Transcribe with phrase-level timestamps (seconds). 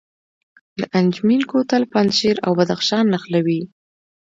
[0.79, 3.61] د انجمین کوتل پنجشیر او بدخشان نښلوي